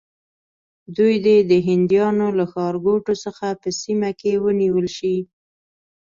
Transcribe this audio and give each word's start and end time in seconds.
دوی 0.97 1.15
دې 1.25 1.37
د 1.51 1.51
هندیانو 1.67 2.27
له 2.37 2.45
ښارګوټو 2.51 3.13
څخه 3.25 3.47
په 3.61 3.69
سیمه 3.81 4.09
کې 4.19 4.31
ونیول 4.43 4.87
شي. 4.97 5.15